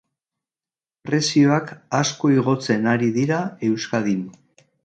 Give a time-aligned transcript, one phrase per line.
[1.09, 1.69] Prezioak
[1.99, 4.29] asko igotzen ari dira Euskadin.